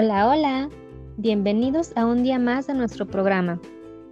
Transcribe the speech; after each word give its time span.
Hola, 0.00 0.28
hola. 0.28 0.70
Bienvenidos 1.16 1.90
a 1.96 2.06
un 2.06 2.22
día 2.22 2.38
más 2.38 2.68
de 2.68 2.74
nuestro 2.74 3.04
programa. 3.04 3.60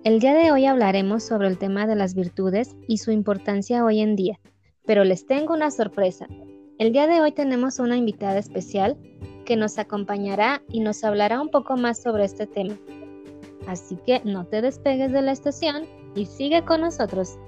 El 0.02 0.18
día 0.18 0.34
de 0.34 0.50
hoy 0.50 0.66
hablaremos 0.66 1.22
sobre 1.22 1.46
el 1.46 1.58
tema 1.58 1.86
de 1.86 1.94
las 1.94 2.16
virtudes 2.16 2.74
y 2.88 2.98
su 2.98 3.12
importancia 3.12 3.84
hoy 3.84 4.00
en 4.00 4.16
día. 4.16 4.40
Pero 4.84 5.04
les 5.04 5.26
tengo 5.26 5.54
una 5.54 5.70
sorpresa. 5.70 6.26
El 6.80 6.92
día 6.92 7.06
de 7.06 7.20
hoy 7.20 7.30
tenemos 7.30 7.78
una 7.78 7.96
invitada 7.96 8.36
especial 8.36 8.96
que 9.44 9.54
nos 9.54 9.78
acompañará 9.78 10.60
y 10.72 10.80
nos 10.80 11.04
hablará 11.04 11.40
un 11.40 11.50
poco 11.50 11.76
más 11.76 12.02
sobre 12.02 12.24
este 12.24 12.48
tema. 12.48 12.76
Así 13.68 13.96
que 14.04 14.20
no 14.24 14.44
te 14.44 14.62
despegues 14.62 15.12
de 15.12 15.22
la 15.22 15.30
estación 15.30 15.84
y 16.16 16.26
sigue 16.26 16.64
con 16.64 16.80
nosotros. 16.80 17.38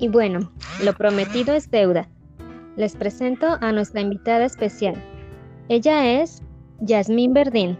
Y 0.00 0.08
bueno, 0.08 0.50
lo 0.82 0.94
prometido 0.94 1.54
es 1.54 1.70
deuda. 1.70 2.08
Les 2.76 2.96
presento 2.96 3.58
a 3.60 3.70
nuestra 3.70 4.00
invitada 4.00 4.46
especial. 4.46 4.94
Ella 5.68 6.22
es 6.22 6.42
Yasmín 6.80 7.34
Verdín. 7.34 7.76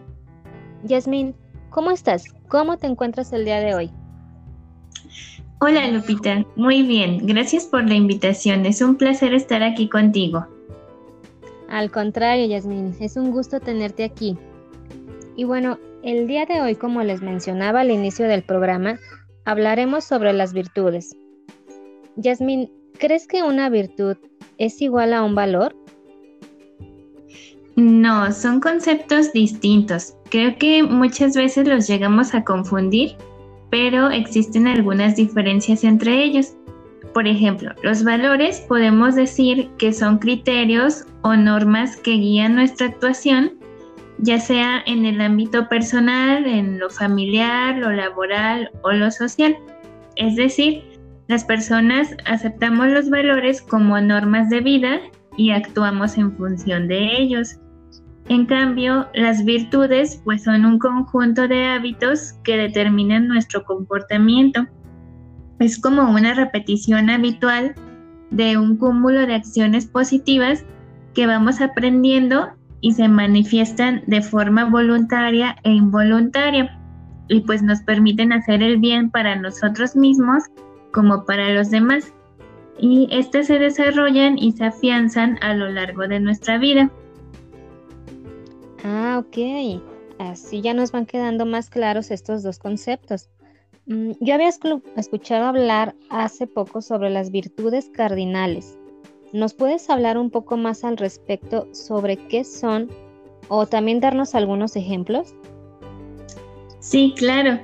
Yasmín, 0.84 1.34
¿cómo 1.70 1.91
estás? 1.91 2.24
¿Cómo 2.48 2.76
te 2.76 2.86
encuentras 2.86 3.32
el 3.32 3.47
día 3.47 3.60
de 3.60 3.75
hoy? 3.75 3.91
Hola 5.62 5.88
Lupita, 5.88 6.44
muy 6.56 6.82
bien, 6.82 7.26
gracias 7.26 7.66
por 7.66 7.86
la 7.86 7.94
invitación, 7.94 8.64
es 8.64 8.80
un 8.80 8.97
placer 8.97 9.34
estar 9.34 9.62
aquí 9.62 9.91
contigo. 9.91 10.47
Al 11.69 11.91
contrario, 11.91 12.47
Yasmín, 12.47 12.97
es 12.98 13.16
un 13.16 13.30
gusto 13.30 13.60
tenerte 13.60 14.04
aquí. 14.04 14.38
Y 15.36 15.44
bueno, 15.44 15.78
el 16.03 16.26
día 16.26 16.47
de 16.47 16.62
hoy, 16.62 16.76
como 16.76 17.03
les 17.03 17.20
mencionaba 17.20 17.80
al 17.80 17.91
inicio 17.91 18.26
del 18.26 18.42
programa, 18.42 18.98
hablaremos 19.44 20.04
sobre 20.04 20.32
las 20.32 20.54
virtudes. 20.54 21.14
Yasmin, 22.20 22.70
¿crees 22.98 23.26
que 23.26 23.42
una 23.42 23.70
virtud 23.70 24.16
es 24.58 24.82
igual 24.82 25.14
a 25.14 25.22
un 25.22 25.34
valor? 25.34 25.75
No, 27.76 28.31
son 28.32 28.60
conceptos 28.60 29.32
distintos. 29.32 30.14
Creo 30.30 30.56
que 30.59 30.82
muchas 30.82 31.34
veces 31.34 31.66
los 31.66 31.86
llegamos 31.86 32.34
a 32.34 32.44
confundir, 32.44 33.16
pero 33.70 34.10
existen 34.10 34.66
algunas 34.66 35.16
diferencias 35.16 35.82
entre 35.82 36.22
ellos. 36.22 36.56
Por 37.14 37.26
ejemplo, 37.26 37.72
los 37.82 38.04
valores 38.04 38.60
podemos 38.69 39.14
decir 39.14 39.70
que 39.78 39.92
son 39.92 40.19
criterios 40.19 41.06
o 41.22 41.34
normas 41.34 41.97
que 41.97 42.12
guían 42.12 42.54
nuestra 42.54 42.88
actuación, 42.88 43.53
ya 44.19 44.38
sea 44.38 44.82
en 44.86 45.06
el 45.06 45.22
ámbito 45.22 45.69
personal, 45.69 46.47
en 46.47 46.78
lo 46.78 46.91
familiar, 46.91 47.78
lo 47.78 47.91
laboral 47.91 48.70
o 48.82 48.92
lo 48.92 49.10
social. 49.10 49.56
Es 50.16 50.36
decir, 50.36 50.90
las 51.30 51.44
personas 51.44 52.16
aceptamos 52.26 52.88
los 52.88 53.08
valores 53.08 53.62
como 53.62 54.00
normas 54.00 54.50
de 54.50 54.60
vida 54.62 54.98
y 55.36 55.52
actuamos 55.52 56.18
en 56.18 56.36
función 56.36 56.88
de 56.88 57.18
ellos. 57.22 57.56
En 58.28 58.46
cambio, 58.46 59.06
las 59.14 59.44
virtudes 59.44 60.20
pues 60.24 60.42
son 60.42 60.64
un 60.64 60.80
conjunto 60.80 61.46
de 61.46 61.66
hábitos 61.66 62.32
que 62.42 62.56
determinan 62.56 63.28
nuestro 63.28 63.62
comportamiento. 63.62 64.66
Es 65.60 65.80
como 65.80 66.10
una 66.10 66.34
repetición 66.34 67.10
habitual 67.10 67.76
de 68.32 68.58
un 68.58 68.76
cúmulo 68.76 69.24
de 69.24 69.36
acciones 69.36 69.86
positivas 69.86 70.64
que 71.14 71.28
vamos 71.28 71.60
aprendiendo 71.60 72.48
y 72.80 72.94
se 72.94 73.06
manifiestan 73.06 74.02
de 74.08 74.20
forma 74.20 74.64
voluntaria 74.64 75.54
e 75.62 75.70
involuntaria 75.70 76.76
y 77.28 77.42
pues 77.42 77.62
nos 77.62 77.82
permiten 77.82 78.32
hacer 78.32 78.64
el 78.64 78.78
bien 78.78 79.12
para 79.12 79.36
nosotros 79.36 79.94
mismos 79.94 80.42
como 80.93 81.25
para 81.25 81.51
los 81.51 81.71
demás, 81.71 82.12
y 82.78 83.09
éstas 83.11 83.47
se 83.47 83.59
desarrollan 83.59 84.39
y 84.39 84.53
se 84.53 84.65
afianzan 84.65 85.39
a 85.43 85.55
lo 85.55 85.69
largo 85.69 86.09
de 86.09 86.21
nuestra 86.21 86.59
vida. 86.59 86.91
Ah, 88.84 89.23
ok. 89.25 89.83
Así 90.19 90.61
ya 90.61 90.75
nos 90.75 90.93
van 90.93 91.06
quedando 91.06 91.47
más 91.47 91.71
claros 91.71 92.11
estos 92.11 92.43
dos 92.43 92.59
conceptos. 92.59 93.28
Mm, 93.87 94.12
yo 94.21 94.34
había 94.34 94.51
escuchado 94.97 95.47
hablar 95.47 95.95
hace 96.11 96.47
poco 96.47 96.83
sobre 96.83 97.11
las 97.11 97.31
virtudes 97.31 97.91
cardinales. 97.91 98.78
¿Nos 99.33 99.55
puedes 99.55 99.89
hablar 99.91 100.19
un 100.19 100.31
poco 100.31 100.57
más 100.57 100.84
al 100.84 100.97
respecto 100.97 101.69
sobre 101.72 102.17
qué 102.17 102.45
son 102.45 102.89
o 103.49 103.67
también 103.67 104.01
darnos 104.01 104.34
algunos 104.34 104.77
ejemplos? 104.77 105.34
Sí, 106.81 107.15
claro. 107.17 107.61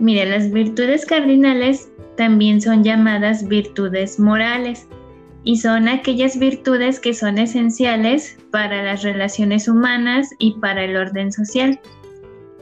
Mira, 0.00 0.24
las 0.24 0.50
virtudes 0.52 1.04
cardinales 1.04 1.90
también 2.16 2.60
son 2.60 2.84
llamadas 2.84 3.46
virtudes 3.46 4.20
morales 4.20 4.88
y 5.44 5.56
son 5.56 5.88
aquellas 5.88 6.38
virtudes 6.38 7.00
que 7.00 7.14
son 7.14 7.38
esenciales 7.38 8.38
para 8.50 8.82
las 8.82 9.02
relaciones 9.02 9.68
humanas 9.68 10.28
y 10.38 10.52
para 10.60 10.84
el 10.84 10.96
orden 10.96 11.32
social. 11.32 11.80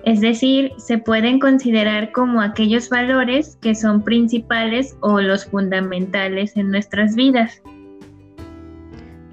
Es 0.04 0.20
decir, 0.20 0.72
se 0.78 0.98
pueden 0.98 1.40
considerar 1.40 2.12
como 2.12 2.40
aquellos 2.40 2.88
valores 2.88 3.58
que 3.60 3.74
son 3.74 4.02
principales 4.02 4.96
o 5.00 5.20
los 5.20 5.46
fundamentales 5.46 6.56
en 6.56 6.70
nuestras 6.70 7.16
vidas. 7.16 7.60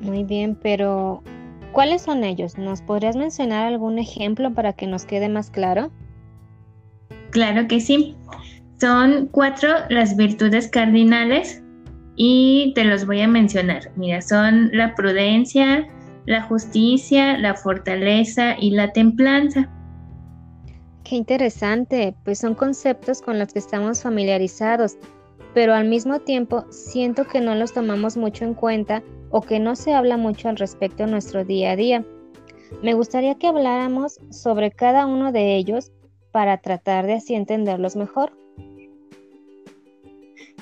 Muy 0.02 0.24
bien, 0.24 0.58
pero 0.62 1.22
¿cuáles 1.72 2.02
son 2.02 2.24
ellos? 2.24 2.58
¿Nos 2.58 2.82
podrías 2.82 3.16
mencionar 3.16 3.68
algún 3.68 4.00
ejemplo 4.00 4.52
para 4.54 4.74
que 4.74 4.88
nos 4.88 5.06
quede 5.06 5.30
más 5.30 5.52
claro? 5.52 5.92
Claro 7.34 7.68
que 7.68 7.80
sí. 7.80 8.16
Son 8.80 9.28
cuatro 9.32 9.70
las 9.90 10.16
virtudes 10.16 10.68
cardinales 10.70 11.62
y 12.16 12.74
te 12.76 12.84
los 12.86 13.06
voy 13.06 13.22
a 13.22 13.28
mencionar. 13.28 13.92
Mira, 13.96 14.22
son 14.22 14.70
la 14.72 14.94
prudencia, 14.94 15.88
la 16.26 16.44
justicia, 16.44 17.38
la 17.40 17.56
fortaleza 17.56 18.56
y 18.60 18.72
la 18.72 18.94
templanza. 18.94 19.70
Qué 21.04 21.16
interesante, 21.16 22.16
pues 22.24 22.40
son 22.40 22.54
conceptos 22.54 23.22
con 23.22 23.40
los 23.40 23.52
que 23.52 23.60
estamos 23.60 24.04
familiarizados, 24.04 24.98
pero 25.54 25.74
al 25.74 25.88
mismo 25.88 26.20
tiempo 26.20 26.66
siento 26.70 27.26
que 27.26 27.42
no 27.42 27.56
los 27.56 27.74
tomamos 27.74 28.16
mucho 28.16 28.46
en 28.46 28.54
cuenta 28.54 29.04
o 29.32 29.42
que 29.42 29.60
no 29.60 29.76
se 29.76 29.94
habla 29.94 30.18
mucho 30.18 30.50
al 30.50 30.58
respecto 30.58 31.04
en 31.04 31.12
nuestro 31.12 31.44
día 31.44 31.72
a 31.72 31.76
día. 31.76 32.06
Me 32.84 32.94
gustaría 32.94 33.36
que 33.36 33.48
habláramos 33.48 34.20
sobre 34.30 34.72
cada 34.72 35.06
uno 35.06 35.32
de 35.32 35.56
ellos 35.56 35.92
para 36.34 36.58
tratar 36.58 37.06
de 37.06 37.14
así 37.14 37.36
entenderlos 37.36 37.96
mejor. 37.96 38.34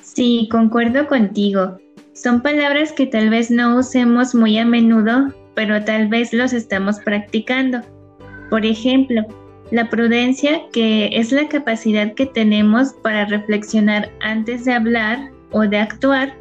Sí, 0.01 0.47
concuerdo 0.51 1.07
contigo. 1.07 1.77
Son 2.13 2.41
palabras 2.41 2.91
que 2.91 3.07
tal 3.07 3.29
vez 3.29 3.50
no 3.50 3.77
usemos 3.77 4.35
muy 4.35 4.57
a 4.59 4.65
menudo, 4.65 5.33
pero 5.56 5.83
tal 5.83 6.07
vez 6.09 6.33
los 6.33 6.53
estamos 6.53 7.00
practicando. 7.00 7.79
Por 8.50 8.65
ejemplo, 8.65 9.25
la 9.71 9.89
prudencia, 9.89 10.62
que 10.73 11.09
es 11.13 11.31
la 11.31 11.47
capacidad 11.47 12.13
que 12.13 12.25
tenemos 12.25 12.94
para 13.01 13.25
reflexionar 13.25 14.12
antes 14.19 14.65
de 14.65 14.73
hablar 14.73 15.31
o 15.51 15.62
de 15.62 15.77
actuar 15.77 16.35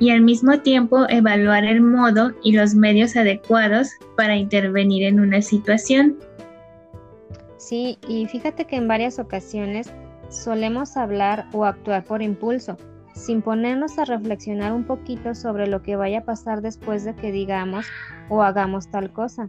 y 0.00 0.10
al 0.10 0.22
mismo 0.22 0.58
tiempo 0.60 1.06
evaluar 1.10 1.64
el 1.64 1.82
modo 1.82 2.32
y 2.42 2.52
los 2.52 2.74
medios 2.74 3.14
adecuados 3.14 3.90
para 4.16 4.36
intervenir 4.36 5.04
en 5.04 5.20
una 5.20 5.42
situación. 5.42 6.16
Sí, 7.62 7.96
y 8.08 8.26
fíjate 8.26 8.64
que 8.64 8.74
en 8.74 8.88
varias 8.88 9.20
ocasiones 9.20 9.88
solemos 10.30 10.96
hablar 10.96 11.46
o 11.52 11.64
actuar 11.64 12.02
por 12.02 12.20
impulso 12.20 12.76
sin 13.14 13.40
ponernos 13.40 14.00
a 14.00 14.04
reflexionar 14.04 14.72
un 14.72 14.82
poquito 14.82 15.36
sobre 15.36 15.68
lo 15.68 15.80
que 15.80 15.94
vaya 15.94 16.18
a 16.18 16.24
pasar 16.24 16.60
después 16.60 17.04
de 17.04 17.14
que 17.14 17.30
digamos 17.30 17.86
o 18.28 18.42
hagamos 18.42 18.88
tal 18.90 19.12
cosa. 19.12 19.48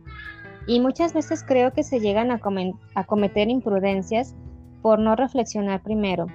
Y 0.68 0.80
muchas 0.80 1.16
veces 1.16 1.44
creo 1.44 1.74
que 1.74 1.82
se 1.82 2.02
llegan 2.02 2.30
a, 2.30 2.40
cometer 2.40 3.50
imprudencias 3.50 4.36
por 4.84 5.00
no 5.00 5.16
reflexionar 5.16 5.82
primero. 5.82 6.28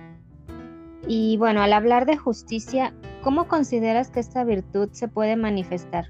Y 1.07 1.37
bueno, 1.37 1.63
al 1.63 1.73
hablar 1.73 2.07
de 2.07 2.17
justicia, 2.17 2.93
¿cómo 3.23 3.47
consideras 3.47 4.11
que 4.11 4.19
esta 4.19 4.43
virtud 4.43 4.89
se 4.91 5.07
puede 5.07 5.37
manifestar? 5.37 6.07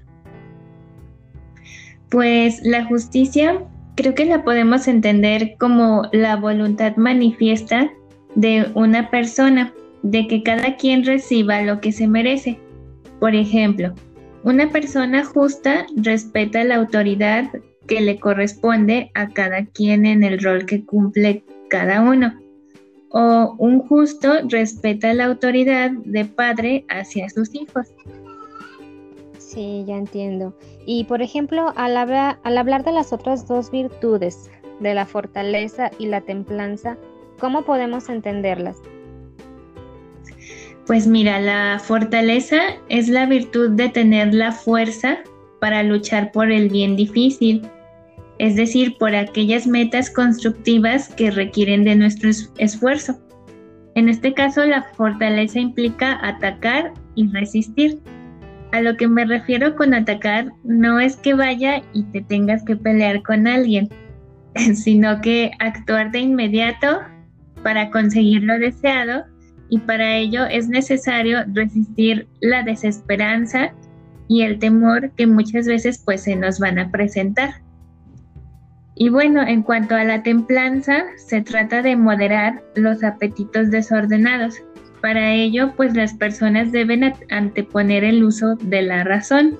Pues 2.09 2.59
la 2.63 2.85
justicia 2.85 3.67
creo 3.99 4.15
que 4.15 4.23
la 4.23 4.45
podemos 4.45 4.87
entender 4.87 5.55
como 5.59 6.03
la 6.13 6.37
voluntad 6.37 6.95
manifiesta 6.95 7.91
de 8.33 8.71
una 8.73 9.09
persona 9.09 9.73
de 10.03 10.25
que 10.25 10.41
cada 10.41 10.77
quien 10.77 11.03
reciba 11.03 11.61
lo 11.63 11.81
que 11.81 11.91
se 11.91 12.07
merece. 12.07 12.57
Por 13.19 13.35
ejemplo, 13.35 13.93
una 14.43 14.69
persona 14.69 15.25
justa 15.25 15.85
respeta 15.97 16.63
la 16.63 16.75
autoridad 16.75 17.49
que 17.87 17.99
le 17.99 18.17
corresponde 18.21 19.11
a 19.15 19.27
cada 19.27 19.65
quien 19.65 20.05
en 20.05 20.23
el 20.23 20.39
rol 20.41 20.65
que 20.65 20.85
cumple 20.85 21.43
cada 21.69 21.99
uno. 21.99 22.39
O 23.09 23.57
un 23.57 23.79
justo 23.79 24.31
respeta 24.47 25.13
la 25.13 25.25
autoridad 25.25 25.91
de 26.05 26.23
padre 26.23 26.85
hacia 26.87 27.29
sus 27.29 27.53
hijos. 27.53 27.87
Sí, 29.59 29.83
ya 29.85 29.97
entiendo. 29.97 30.53
Y 30.85 31.03
por 31.03 31.21
ejemplo, 31.21 31.73
al, 31.75 31.97
hablar 31.97 32.85
de 32.85 32.93
las 32.93 33.11
otras 33.11 33.45
dos 33.45 33.69
virtudes, 33.71 34.49
de 34.79 34.93
la 34.93 35.05
fortaleza 35.05 35.91
y 35.99 36.05
la 36.05 36.21
templanza, 36.21 36.95
¿cómo 37.41 37.65
podemos 37.65 38.07
entenderlas? 38.07 38.77
Pues 40.87 41.07
mira, 41.07 41.41
la 41.41 41.77
fortaleza 41.77 42.57
es 42.87 43.09
la 43.09 43.25
virtud 43.25 43.71
de 43.71 43.89
tener 43.89 44.33
la 44.33 44.53
fuerza 44.53 45.17
para 45.59 45.83
luchar 45.83 46.31
por 46.31 46.53
el 46.53 46.69
bien 46.69 46.95
difícil, 46.95 47.61
es 48.37 48.55
decir, 48.55 48.97
por 48.97 49.13
aquellas 49.13 49.67
metas 49.67 50.09
constructivas 50.09 51.09
que 51.09 51.31
requieren 51.31 51.83
de 51.83 51.97
nuestro 51.97 52.29
esfuerzo. 52.59 53.19
En 53.95 54.07
este 54.07 54.33
caso, 54.33 54.63
la 54.63 54.83
fortaleza 54.95 55.59
implica 55.59 56.17
atacar 56.25 56.93
y 57.15 57.27
resistir. 57.27 57.99
A 58.71 58.81
lo 58.81 58.95
que 58.97 59.07
me 59.07 59.25
refiero 59.25 59.75
con 59.75 59.93
atacar 59.93 60.51
no 60.63 60.99
es 60.99 61.17
que 61.17 61.33
vaya 61.33 61.81
y 61.93 62.03
te 62.03 62.21
tengas 62.21 62.63
que 62.63 62.75
pelear 62.75 63.23
con 63.23 63.47
alguien, 63.47 63.89
sino 64.75 65.21
que 65.21 65.51
actuar 65.59 66.11
de 66.11 66.19
inmediato 66.19 66.99
para 67.63 67.89
conseguir 67.89 68.43
lo 68.43 68.57
deseado 68.59 69.25
y 69.69 69.79
para 69.79 70.15
ello 70.15 70.45
es 70.45 70.67
necesario 70.67 71.39
resistir 71.53 72.27
la 72.41 72.63
desesperanza 72.63 73.73
y 74.27 74.43
el 74.43 74.59
temor 74.59 75.11
que 75.11 75.27
muchas 75.27 75.67
veces 75.67 76.01
pues 76.03 76.21
se 76.21 76.35
nos 76.35 76.59
van 76.59 76.79
a 76.79 76.91
presentar. 76.91 77.61
Y 78.95 79.09
bueno, 79.09 79.41
en 79.41 79.63
cuanto 79.63 79.95
a 79.95 80.03
la 80.03 80.23
templanza, 80.23 81.03
se 81.15 81.41
trata 81.41 81.81
de 81.81 81.95
moderar 81.95 82.61
los 82.75 83.03
apetitos 83.03 83.71
desordenados. 83.71 84.61
Para 85.01 85.33
ello, 85.33 85.73
pues 85.75 85.95
las 85.95 86.13
personas 86.13 86.71
deben 86.71 87.13
anteponer 87.29 88.03
el 88.03 88.23
uso 88.23 88.55
de 88.55 88.81
la 88.81 89.03
razón. 89.03 89.57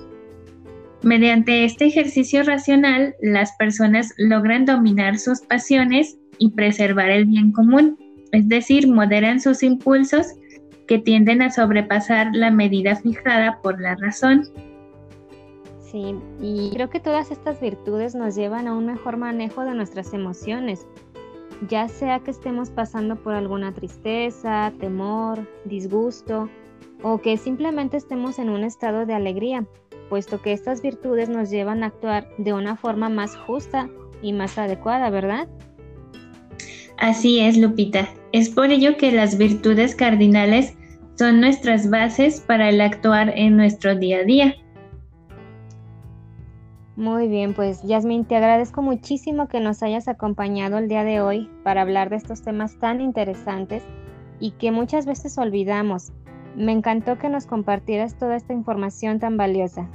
Mediante 1.02 1.64
este 1.64 1.86
ejercicio 1.86 2.42
racional, 2.42 3.14
las 3.22 3.52
personas 3.56 4.12
logran 4.18 4.66
dominar 4.66 5.18
sus 5.18 5.40
pasiones 5.40 6.18
y 6.38 6.50
preservar 6.50 7.10
el 7.10 7.24
bien 7.24 7.52
común 7.52 7.96
es 8.32 8.48
decir, 8.48 8.88
moderan 8.88 9.40
sus 9.40 9.62
impulsos 9.62 10.34
que 10.86 10.98
tienden 10.98 11.42
a 11.42 11.50
sobrepasar 11.50 12.30
la 12.34 12.50
medida 12.50 12.96
fijada 12.96 13.60
por 13.62 13.80
la 13.80 13.96
razón. 13.96 14.44
Sí, 15.80 16.14
y 16.40 16.70
creo 16.72 16.88
que 16.88 17.00
todas 17.00 17.32
estas 17.32 17.60
virtudes 17.60 18.14
nos 18.14 18.36
llevan 18.36 18.68
a 18.68 18.74
un 18.74 18.86
mejor 18.86 19.16
manejo 19.16 19.64
de 19.64 19.74
nuestras 19.74 20.12
emociones, 20.14 20.86
ya 21.68 21.88
sea 21.88 22.20
que 22.20 22.30
estemos 22.30 22.70
pasando 22.70 23.16
por 23.16 23.34
alguna 23.34 23.72
tristeza, 23.72 24.72
temor, 24.80 25.46
disgusto 25.64 26.48
o 27.02 27.18
que 27.18 27.36
simplemente 27.36 27.96
estemos 27.96 28.38
en 28.38 28.50
un 28.50 28.64
estado 28.64 29.06
de 29.06 29.14
alegría, 29.14 29.64
puesto 30.08 30.40
que 30.42 30.52
estas 30.52 30.82
virtudes 30.82 31.28
nos 31.28 31.50
llevan 31.50 31.82
a 31.82 31.86
actuar 31.86 32.28
de 32.38 32.52
una 32.52 32.76
forma 32.76 33.08
más 33.08 33.36
justa 33.36 33.88
y 34.22 34.32
más 34.32 34.58
adecuada, 34.58 35.10
¿verdad? 35.10 35.48
Así 36.98 37.40
es, 37.40 37.56
Lupita. 37.56 38.08
Es 38.32 38.50
por 38.50 38.70
ello 38.70 38.96
que 38.98 39.12
las 39.12 39.38
virtudes 39.38 39.94
cardinales 39.94 40.74
son 41.16 41.40
nuestras 41.40 41.88
bases 41.88 42.40
para 42.40 42.68
el 42.68 42.80
actuar 42.80 43.32
en 43.36 43.56
nuestro 43.56 43.94
día 43.94 44.18
a 44.18 44.24
día. 44.24 44.54
Muy 47.00 47.28
bien, 47.28 47.54
pues 47.54 47.82
Yasmin, 47.82 48.26
te 48.26 48.36
agradezco 48.36 48.82
muchísimo 48.82 49.48
que 49.48 49.58
nos 49.58 49.82
hayas 49.82 50.06
acompañado 50.06 50.76
el 50.76 50.86
día 50.86 51.02
de 51.02 51.22
hoy 51.22 51.48
para 51.64 51.80
hablar 51.80 52.10
de 52.10 52.16
estos 52.16 52.42
temas 52.42 52.78
tan 52.78 53.00
interesantes 53.00 53.82
y 54.38 54.50
que 54.50 54.70
muchas 54.70 55.06
veces 55.06 55.38
olvidamos. 55.38 56.12
Me 56.56 56.72
encantó 56.72 57.16
que 57.16 57.30
nos 57.30 57.46
compartieras 57.46 58.18
toda 58.18 58.36
esta 58.36 58.52
información 58.52 59.18
tan 59.18 59.38
valiosa. 59.38 59.88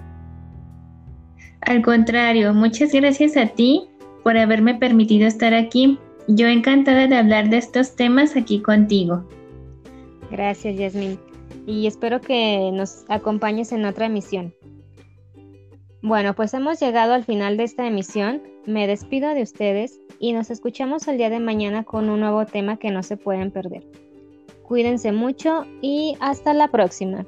Al 1.62 1.84
contrario, 1.84 2.56
muchas 2.56 2.92
gracias 2.92 3.38
a 3.38 3.50
ti 3.50 3.88
por 4.24 4.36
haberme 4.36 4.74
permitido 4.74 5.28
estar 5.28 5.54
aquí 5.54 6.00
yo 6.28 6.48
encantada 6.48 7.06
de 7.06 7.18
hablar 7.18 7.52
de 7.52 7.58
estos 7.58 7.96
temas 7.96 8.36
aquí 8.36 8.64
contigo. 8.64 9.30
Gracias, 10.32 10.76
Yasmin. 10.76 11.20
Y 11.68 11.86
espero 11.86 12.20
que 12.20 12.72
nos 12.74 13.06
acompañes 13.10 13.72
en 13.74 13.86
otra 13.86 14.08
emisión. 14.08 14.55
Bueno, 16.06 16.36
pues 16.36 16.54
hemos 16.54 16.80
llegado 16.80 17.16
al 17.16 17.24
final 17.24 17.58
de 17.58 17.64
esta 17.64 17.88
emisión. 17.88 18.44
Me 18.68 18.86
despido 18.86 19.34
de 19.34 19.42
ustedes 19.42 20.00
y 20.20 20.34
nos 20.34 20.52
escuchamos 20.52 21.08
el 21.08 21.18
día 21.18 21.32
de 21.32 21.40
mañana 21.40 21.84
con 21.84 22.12
un 22.12 22.20
nuevo 22.20 22.46
tema 22.46 22.78
que 22.78 22.92
no 22.92 23.02
se 23.02 23.18
pueden 23.18 23.50
perder. 23.50 23.84
Cuídense 24.62 25.12
mucho 25.12 25.66
y 25.82 26.16
hasta 26.20 26.54
la 26.54 26.68
próxima. 26.68 27.26